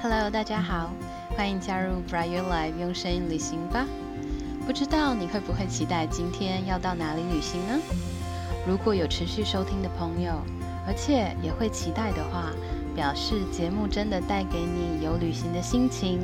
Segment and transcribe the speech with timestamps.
[0.00, 0.92] Hello，大家好，
[1.36, 3.84] 欢迎加入 Bright Your Life，用声音旅行吧。
[4.64, 7.76] 不知道你会不会期待今天要到哪里旅行呢？
[8.64, 10.40] 如果有持续收听的朋友，
[10.86, 12.52] 而且也会期待的话，
[12.94, 16.20] 表示节目真的带给你有旅行的心情。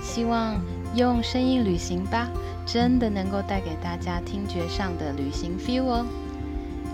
[0.00, 0.60] 希望
[0.94, 2.28] 用声音旅行吧，
[2.64, 6.06] 真的能够带给大家听觉上的旅行 feel 哦。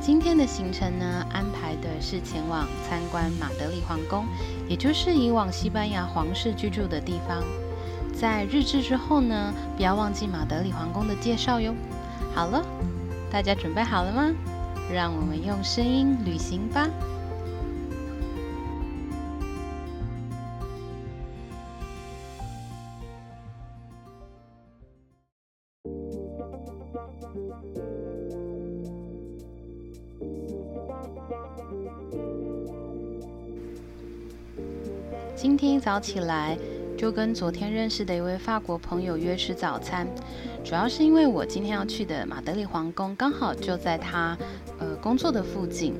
[0.00, 4.24] 今天的行程呢，安排的是前往参观马德里皇宫，
[4.68, 7.42] 也就是以往西班牙皇室居住的地方。
[8.12, 11.74] 在日志之后呢，不要忘记马德里皇宫的介绍哟。
[12.34, 12.64] 好了，
[13.30, 14.30] 大家准备好了吗？
[14.92, 16.88] 让我们用声音旅行吧。
[35.40, 36.58] 今天一早起来，
[36.96, 40.04] 就跟昨天认识的一位法国朋友约吃早餐，
[40.64, 44.36] 主要是因为我今天要去的马德里皇宫刚好就在他
[44.80, 45.94] 呃工作的附近。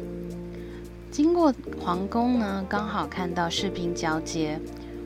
[1.13, 4.59] 经过皇宫呢，刚好看到士兵交接。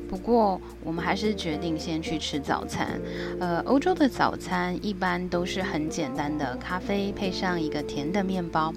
[0.08, 2.98] 不过我们还是决定先去吃早餐。
[3.38, 8.72] 呃，欧洲的早餐一般都是很简单的咖啡配上一个甜的面包。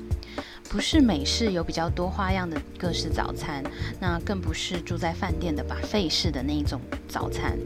[0.75, 3.63] 不是美式有比较多花样的各式早餐，
[3.97, 7.57] 那更不是住在饭店的把费式的那一种早餐，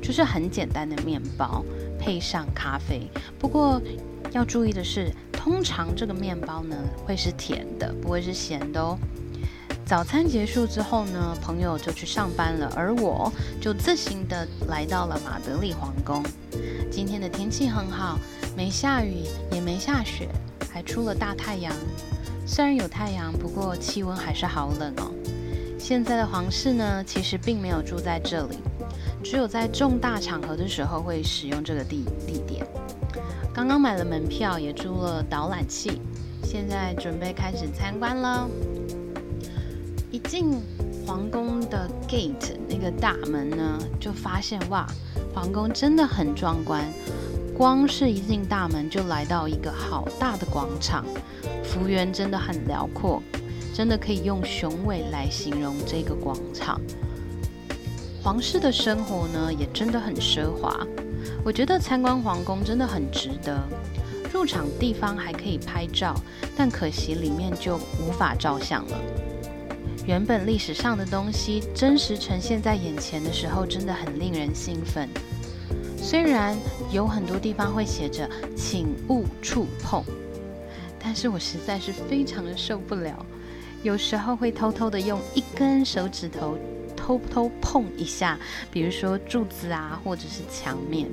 [0.00, 1.64] 就是很简单的面包
[1.98, 3.10] 配上咖啡。
[3.36, 3.82] 不过
[4.30, 8.96] 要注意的是，通常这个面包呢会是甜的，不会是咸的哦。
[9.84, 16.22] 早餐结束之后呢，朋友就去上班了，而我就自行的来到了马德里皇宫。
[16.92, 18.20] 今天的天气很好，
[18.56, 20.28] 没下雨也没下雪，
[20.72, 21.74] 还出了大太阳。
[22.54, 25.10] 虽然有太阳，不过气温还是好冷哦。
[25.78, 28.58] 现在的皇室呢，其实并没有住在这里，
[29.24, 32.62] 只有在重大场合的时候会使用这个地地点。
[33.54, 36.02] 刚刚买了门票，也租了导览器，
[36.44, 38.46] 现在准备开始参观了。
[40.10, 40.52] 一进
[41.06, 44.86] 皇宫的 gate 那个大门呢，就发现哇，
[45.34, 46.84] 皇宫真的很壮观。
[47.56, 51.04] 光是一进大门就来到一个好大的广场，
[51.62, 53.22] 幅员真的很辽阔，
[53.74, 56.80] 真的可以用雄伟来形容这个广场。
[58.22, 60.84] 皇室的生活呢也真的很奢华，
[61.44, 63.62] 我觉得参观皇宫真的很值得。
[64.32, 66.14] 入场地方还可以拍照，
[66.56, 68.98] 但可惜里面就无法照相了。
[70.06, 75.08] 原本历史上的东西真实呈现在眼前的时候，真的很令人兴奋。
[76.02, 76.58] 虽然
[76.90, 80.02] 有很多地方会写着“请勿触碰”，
[80.98, 83.24] 但是我实在是非常的受不了。
[83.84, 86.58] 有时候会偷偷的用一根手指头
[86.96, 88.38] 偷偷碰一下，
[88.70, 91.08] 比如说柱子啊，或者是墙面，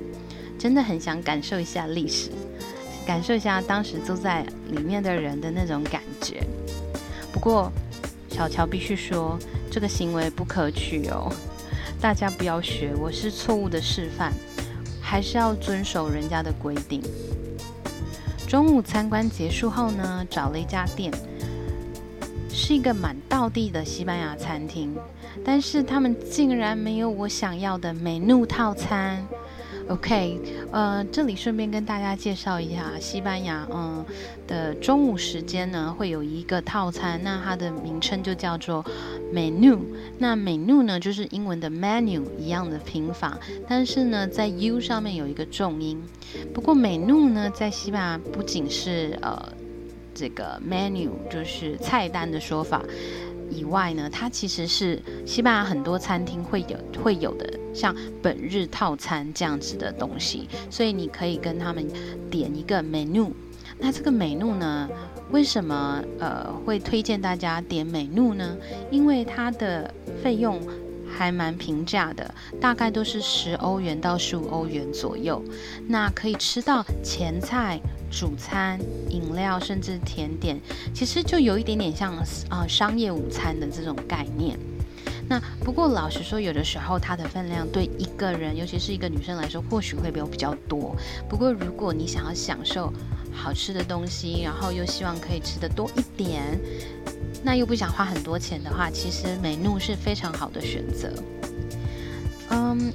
[0.58, 2.30] 真的很想感受一下历史，
[3.06, 6.42] 感受一下当时住在里面的人的那种感觉。
[7.32, 7.72] 不过
[8.28, 9.38] 小乔必须说，
[9.70, 11.32] 这个行为不可取哦，
[12.00, 14.32] 大家不要学，我是错误的示范。
[15.10, 17.02] 还是要遵守人家的规定。
[18.46, 21.12] 中午参观结束后呢，找了一家店，
[22.48, 24.96] 是一个满道地的西班牙餐厅，
[25.44, 29.26] 但是他们竟然没有我想要的美怒套餐。
[29.88, 34.04] OK，呃，这里顺便跟大家介绍一下，西班牙嗯
[34.46, 38.84] 的中午时间呢会有一个套餐，那它的名称就叫做
[39.34, 39.78] menu。
[40.18, 46.00] 那 menu 呢就是英文的 menu 一样的拼法，但是呢在 u 上面有一个重音。
[46.54, 49.52] 不过 menu 呢在西班牙不仅是呃
[50.14, 52.80] 这个 menu 就是菜单的说法
[53.50, 57.59] 以外呢，它其实是西班牙很多餐厅会有会有的。
[57.74, 61.86] 像本日套餐这样子的东西，所以你可以跟他们
[62.30, 63.30] 点一个 menu。
[63.78, 64.88] 那这个 menu 呢，
[65.30, 68.56] 为什么呃会推荐大家点 menu 呢？
[68.90, 69.92] 因为它的
[70.22, 70.60] 费用
[71.08, 75.42] 还蛮平价的，大概都是十欧元到十五欧元左右。
[75.88, 77.80] 那可以吃到前菜、
[78.10, 78.78] 主餐、
[79.08, 80.60] 饮料，甚至甜点，
[80.92, 82.14] 其实就有一点点像
[82.50, 84.58] 啊商业午餐的这种概念。
[85.30, 90.96] 那不过老实说，有的时候它的分量对一个人，尤其是一个女生来说，或许会比较比较多。
[91.28, 92.92] 不过如果你想要享受
[93.32, 96.42] 好吃的东西，然后又希望可以吃的多一点，
[97.44, 101.08] 那又不想花很多钱的话，其实美怒是非常好的选择。
[102.48, 102.92] 嗯，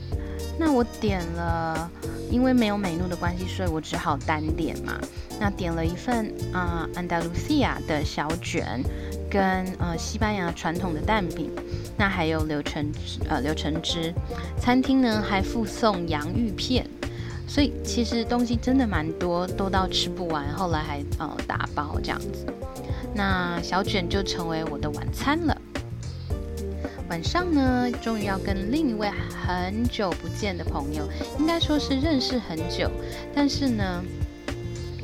[0.59, 1.89] 那我点了，
[2.29, 4.99] 因为没有美怒的关系，所以我只好单点嘛。
[5.39, 8.83] 那点了一份啊安达卢西亚的小卷。
[9.27, 11.51] 跟呃西班牙传统的蛋饼，
[11.97, 14.13] 那还有柳橙汁呃柳橙汁。
[14.59, 16.85] 餐厅呢还附送洋芋片，
[17.47, 20.47] 所以其实东西真的蛮多，多到吃不完。
[20.55, 22.45] 后来还呃打包这样子，
[23.13, 25.61] 那小卷就成为我的晚餐了。
[27.07, 31.07] 晚上呢，终于要跟另一位很久不见的朋友，
[31.37, 32.89] 应该说是认识很久，
[33.33, 34.03] 但是呢，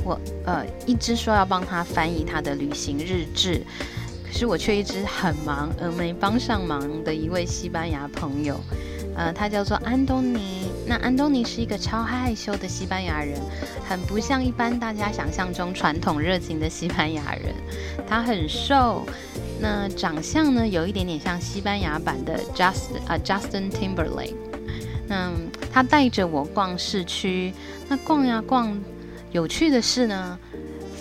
[0.03, 3.61] 我呃一直说要帮他翻译他的旅行日志，
[4.31, 8.59] 是我却一直很忙而没帮上忙的一位西班牙朋友，
[9.15, 10.71] 呃，他叫做安东尼。
[10.87, 13.39] 那安东尼是一个超害羞的西班牙人，
[13.87, 17.53] 很不像一般大家想象中传统热情的西班牙人，
[18.07, 19.05] 他很瘦。
[19.59, 24.33] 那长相呢，有一点点像西班牙版的 Just 啊 Justin Timberlake。
[25.07, 25.31] 那
[25.71, 27.53] 他带着我逛市区，
[27.87, 28.75] 那逛呀逛。
[29.31, 30.37] 有趣的是呢，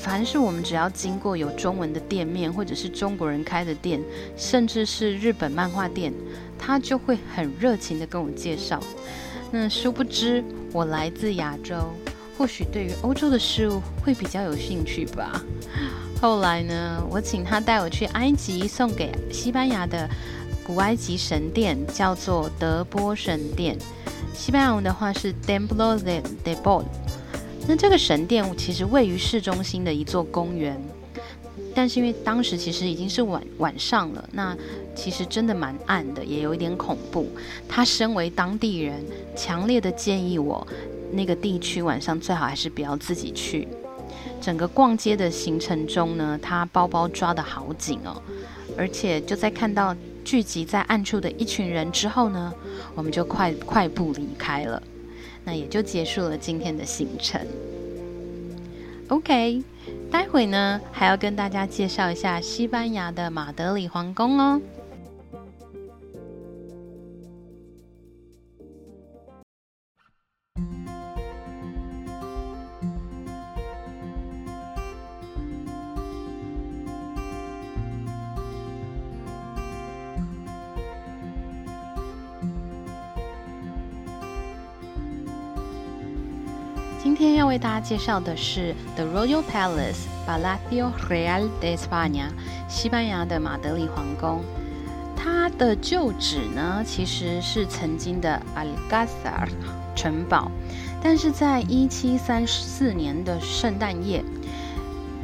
[0.03, 4.01] 凡是我们只要经过有中文的店面，或者是中国人开的店，
[4.35, 6.11] 甚至是日本漫画店，
[6.59, 8.81] 他就会很热情的跟我介绍。
[9.51, 10.43] 那殊不知
[10.73, 11.77] 我来自亚洲，
[12.39, 15.45] 或许对于欧洲的事物会比较有兴趣吧。
[16.19, 20.09] 后来呢，我请他带我去埃及送给西班牙的
[20.67, 23.77] 古埃及神殿，叫做德波神殿。
[24.33, 26.85] 西班牙文的话是 Templo de Debol。
[27.71, 30.77] 那这个神殿其实位于市中心的一座公园，
[31.73, 34.57] 但是因为当时其实已经是晚晚上了，那
[34.93, 37.29] 其实真的蛮暗的，也有一点恐怖。
[37.69, 39.01] 他身为当地人，
[39.37, 40.67] 强烈的建议我
[41.13, 43.69] 那个地区晚上最好还是不要自己去。
[44.41, 48.21] 整个逛街的行程中呢，他包包抓得好紧哦，
[48.77, 49.95] 而且就在看到
[50.25, 52.53] 聚集在暗处的一群人之后呢，
[52.97, 54.83] 我们就快快步离开了，
[55.45, 57.41] 那也就结束了今天的行程。
[59.09, 59.63] OK，
[60.11, 64.61] 待会呢还要跟大家介绍一下西班牙的马德里皇宫哦。
[87.03, 92.27] 今天要为大家介绍的是 The Royal Palace Palacio Real de España，
[92.69, 94.45] 西班牙的马德里皇宫。
[95.17, 99.49] 它的旧址呢，其实是曾经的 Alcázar
[99.97, 100.53] 城堡，
[101.03, 104.23] 但是在一七三四年的圣诞夜，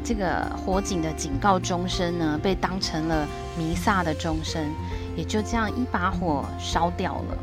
[0.02, 3.26] 这个火警的警告钟声呢，被当成了
[3.58, 4.64] 弥撒的钟声，
[5.14, 7.37] 也就这样一把火烧掉了。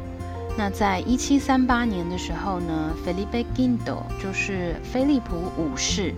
[0.55, 6.13] 那在一七三八年的时候呢，Felipe Quinto 就是菲利普五世，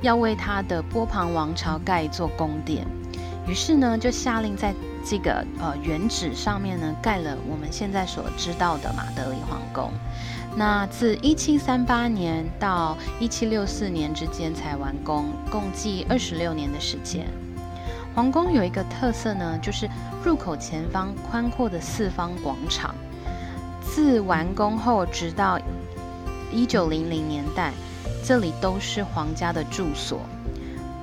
[0.00, 2.86] 要为他的波旁王朝盖一座宫殿，
[3.48, 4.72] 于是呢就下令在
[5.04, 9.90] 这个呃原址上面呢盖了我们现在所知道的马德里皇宫。
[10.56, 17.26] 那自一七三八年到一七六四年之间才完工，共计二十六年的时间。
[18.14, 19.88] 皇宫有一个特色呢，就是
[20.24, 22.94] 入口前方宽阔的四方广场。
[23.92, 25.58] 自完工后，直到
[26.52, 27.72] 一九零零年代，
[28.24, 30.20] 这里都是皇家的住所。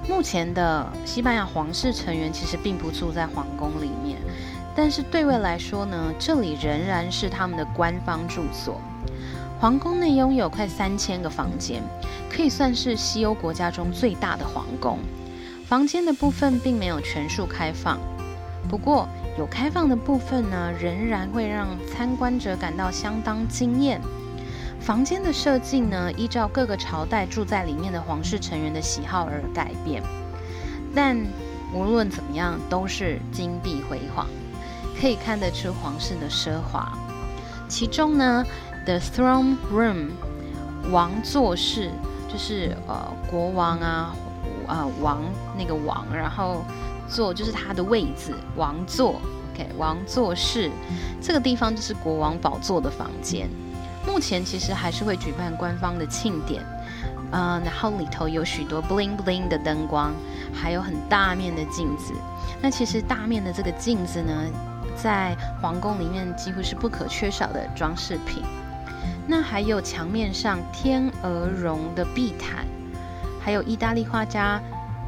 [0.07, 4.17] 目前的西班牙皇室成员其实并不住在皇宫里面，
[4.73, 8.79] 但是对外来说呢，这里仍然是他们的官方住所。
[9.59, 11.83] 皇宫内拥有快三千个房间，
[12.31, 14.97] 可以算是西欧国家中最大的皇宫。
[15.67, 17.99] 房间的部分并没有全数开放，
[18.69, 19.09] 不过。
[19.37, 24.01] 有开放的部分呢，仍然会让参观者感到相当惊艳。
[24.79, 30.01] 房间的设计呢，依照各个朝代住在里面的皇室成员的喜好而改变，
[30.95, 31.15] 但
[31.71, 34.25] 无论怎么样，都是金碧辉煌，
[34.99, 36.97] 可以看得出皇室的奢华。
[37.67, 38.43] 其中呢
[38.85, 40.07] ，The Throne Room
[40.89, 41.91] 王座室，
[42.27, 44.15] 就是呃国王啊，
[44.67, 45.21] 呃王
[45.55, 46.65] 那个王，然后。
[47.07, 49.21] 座就是他的位置，王座
[49.53, 50.69] ，OK，王座室，
[51.21, 53.49] 这个地方就是国王宝座的房间。
[54.05, 56.63] 目前其实还是会举办官方的庆典，
[57.31, 60.13] 呃，然后里头有许多 bling bling 的灯光，
[60.53, 62.13] 还有很大面的镜子。
[62.61, 64.33] 那其实大面的这个镜子呢，
[64.95, 68.43] 在皇宫里面几乎是不可缺少的装饰品。
[69.27, 72.65] 那还有墙面上天鹅绒的地毯，
[73.41, 74.61] 还有意大利画家。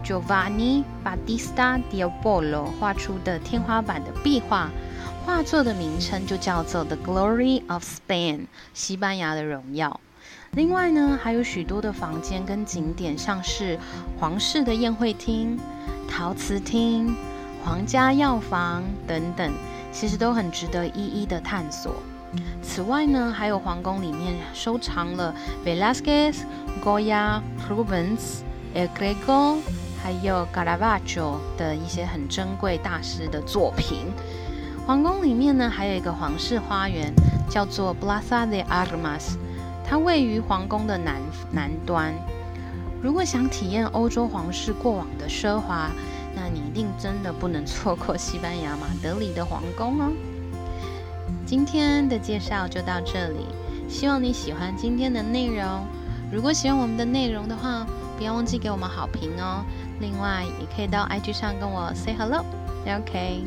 [0.04, 4.70] Giovanni Battista di Apollo 画出的天花板的壁画，
[5.26, 8.38] 画作的名称就叫做《The Glory of Spain》，
[8.74, 10.00] 西班牙的荣耀。
[10.52, 13.78] 另外呢，还有许多的房间跟景点，像是
[14.20, 15.60] 皇室的宴会厅、
[16.10, 17.16] 陶瓷厅、
[17.64, 19.54] 皇家药房等等，
[19.92, 21.94] 其实都很值得一一的探索。
[22.64, 25.34] 此外呢，还有皇宫里面收藏了
[25.66, 26.38] Velasquez、
[26.84, 28.42] Goya、Rubens、
[28.74, 29.58] El Greco，
[30.02, 34.08] 还有 g a l a v a g i o 的一些很珍贵大师的作品。
[34.86, 37.14] 皇宫里面呢，还有一个皇室花园，
[37.50, 39.36] 叫做 Plaza de Armas，
[39.86, 42.14] 它位于皇宫的南南端。
[43.02, 45.92] 如果想体验欧洲皇室过往的奢华，
[46.36, 50.12] 那你一定真的不能错过西班牙马德里的皇宫哦。
[51.46, 53.46] 今天的介绍就到这里，
[53.88, 55.86] 希望你喜欢今天的内容。
[56.32, 57.86] 如果喜欢我们的内容的话，
[58.18, 59.64] 不要忘记给我们好评哦。
[60.00, 63.44] 另外，也可以到 IG 上跟我 say hello，OK？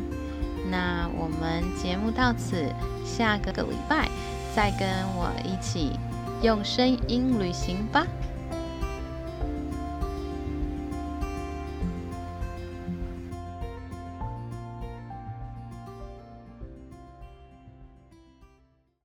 [0.69, 2.73] 那我们节目到此，
[3.05, 4.07] 下个个礼拜
[4.55, 5.99] 再跟我一起
[6.41, 8.05] 用声音旅行吧。